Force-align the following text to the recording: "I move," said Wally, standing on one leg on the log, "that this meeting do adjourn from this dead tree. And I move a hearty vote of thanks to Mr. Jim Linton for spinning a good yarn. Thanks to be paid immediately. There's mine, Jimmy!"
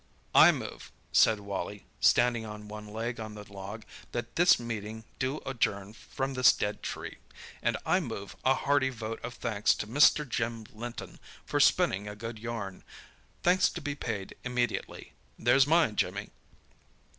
"I 0.33 0.51
move," 0.51 0.91
said 1.11 1.41
Wally, 1.41 1.85
standing 1.99 2.43
on 2.43 2.67
one 2.67 2.87
leg 2.87 3.19
on 3.19 3.35
the 3.35 3.43
log, 3.53 3.83
"that 4.13 4.35
this 4.35 4.59
meeting 4.59 5.03
do 5.19 5.41
adjourn 5.45 5.93
from 5.93 6.33
this 6.33 6.51
dead 6.53 6.81
tree. 6.81 7.19
And 7.61 7.77
I 7.85 7.99
move 7.99 8.35
a 8.43 8.55
hearty 8.55 8.89
vote 8.89 9.19
of 9.23 9.35
thanks 9.35 9.75
to 9.75 9.85
Mr. 9.85 10.27
Jim 10.27 10.65
Linton 10.73 11.19
for 11.45 11.59
spinning 11.59 12.07
a 12.07 12.15
good 12.15 12.39
yarn. 12.39 12.83
Thanks 13.43 13.69
to 13.69 13.79
be 13.79 13.93
paid 13.93 14.33
immediately. 14.43 15.13
There's 15.37 15.67
mine, 15.67 15.95
Jimmy!" 15.97 16.31